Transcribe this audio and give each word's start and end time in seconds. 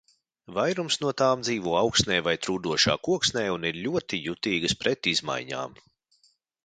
Vairums 0.53 0.95
no 1.01 1.11
tām 1.21 1.43
dzīvo 1.47 1.75
augsnē 1.81 2.17
vai 2.27 2.33
trūdošā 2.47 2.95
koksnē 3.09 3.43
un 3.57 3.69
ir 3.73 3.77
ļoti 3.85 4.21
jutīgas 4.25 4.77
pret 4.83 5.11
izmaiņām. 5.13 5.81